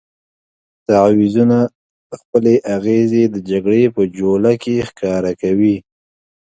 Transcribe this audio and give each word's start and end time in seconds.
تعویضونه 0.87 1.57
خپلې 2.19 2.53
اغېزې 2.75 3.23
د 3.33 3.37
جګړې 3.49 3.83
په 3.95 4.01
جوله 4.17 4.51
کې 4.63 4.85
ښکاره 4.89 5.31
کوي. 5.41 5.75